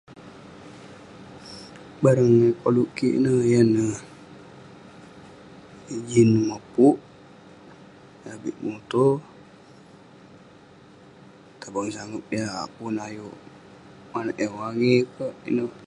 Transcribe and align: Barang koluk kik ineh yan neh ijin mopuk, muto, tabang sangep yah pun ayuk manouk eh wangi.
Barang 2.03 2.35
koluk 2.61 2.89
kik 2.97 3.13
ineh 3.17 3.39
yan 3.53 3.67
neh 3.75 3.95
ijin 5.95 6.29
mopuk, 6.47 6.97
muto, 8.65 9.07
tabang 11.59 11.89
sangep 11.95 12.25
yah 12.37 12.57
pun 12.75 12.93
ayuk 13.07 13.35
manouk 14.11 14.37
eh 14.45 14.51
wangi. 14.57 14.95